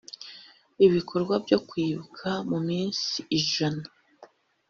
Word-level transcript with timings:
ibikorwa 0.85 1.33
byo 1.45 1.59
kwibuka 1.69 2.29
mu 2.49 2.59
minsi 2.67 3.17
ijana 3.39 3.85